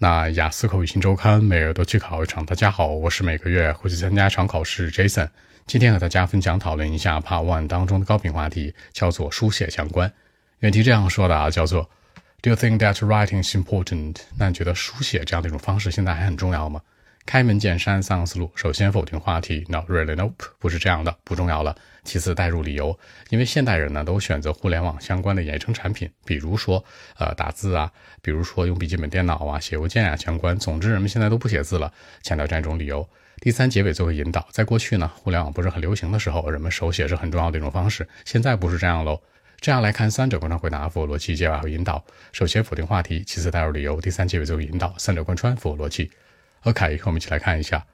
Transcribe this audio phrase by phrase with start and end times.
[0.00, 2.46] 那雅思口语新周刊每月都去考一场。
[2.46, 5.28] 大家好，我是每个月会去参加一场考试 Jason。
[5.66, 10.12] 今天和大家分享讨论一下 Part One 当中的高频话题，叫做书写相关。
[10.60, 11.90] 原题这样说的啊，叫做
[12.40, 14.18] Do you think that writing is important？
[14.38, 16.80] 那你觉得书写这样的一种方式现在还很重要吗？
[17.28, 21.76] 开门见山三个思路：首先否定话题，No really nope，不是这样的，不重要了。
[22.02, 22.98] 其次带入理由，
[23.28, 26.82] 因为现代人呢都选择互联网相关的衍生产品，比如说
[27.18, 30.58] 呃打字啊，比如说用笔记本电脑啊写邮件啊相关。
[30.58, 33.06] 总之人们现在都不写字了，强调这样一种理由。
[33.40, 39.20] 第三结尾作为引导，在过去呢互联网不是很流行的时候，人们手写是很重要的一种方式，现在不是这样喽。
[39.60, 42.02] 这样来看，三者贯穿回答符合逻辑，结尾和引导。
[42.32, 46.10] 首先否定话题，其次带入理由，第三结尾作为引导，三者贯穿符合逻辑。
[46.63, 47.85] OK，我们一起来看一下。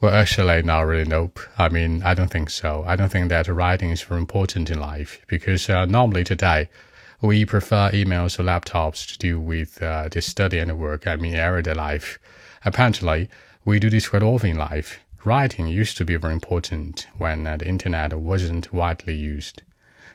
[0.00, 1.04] Well, actually, not really.
[1.04, 1.40] Nope.
[1.56, 2.84] I mean, I don't think so.
[2.86, 6.68] I don't think that writing is very important in life because uh, normally today
[7.20, 11.08] we prefer emails or laptops to do with uh, the study and work.
[11.08, 12.20] I mean, everyday life.
[12.64, 13.28] Apparently,
[13.64, 15.00] we do this quite often in life.
[15.24, 19.62] Writing used to be very important when uh, the internet wasn't widely used.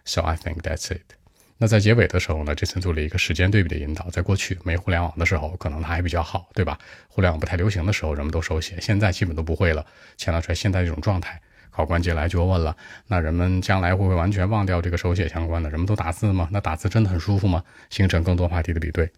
[0.06, 1.16] So I think that's it.
[1.61, 4.09] 那在结尾的时候呢，这次做了一个时间对比的引导。
[4.11, 6.79] 在过去没互联网的时候，可能它还比较好，对吧？
[7.09, 9.85] 互联网不太流行的时候，人们都手写，现在基本都不会了。
[10.17, 11.41] 强调出来现在这种状态，
[11.73, 12.77] 考官接来就问了：
[13.09, 15.69] 那人们将来会不会完全忘掉这个手写相关的？
[15.69, 16.49] 人们都打字吗？
[16.53, 17.65] 那打字真的很舒服吗？
[17.91, 19.11] 形成更多话题的比对。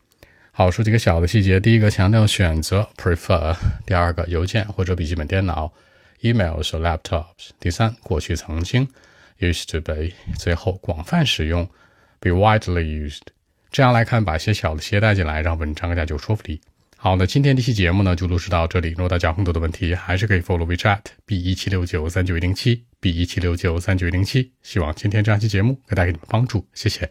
[0.50, 1.60] 好，说几个小的细节。
[1.60, 3.54] 第一个强调选择 prefer，
[3.84, 5.70] 第二个邮件或者笔记本电脑
[6.22, 8.88] emails or laptops，第三过去曾经
[9.38, 11.69] used to be，最后广泛使用。
[12.20, 13.22] Be widely used。
[13.70, 16.60] 这样来看，把一些小的携带进来，让文章更加有说服力。
[16.96, 18.90] 好，那今天这期节目呢，就录制到这里。
[18.90, 24.52] 如果大家有更多的问题，还是可以 follow WeChat b 一七六九三九一零七 b 一七六九三九一零七。
[24.62, 27.10] 希望今天这样一期节目可带给你们帮助，谢谢。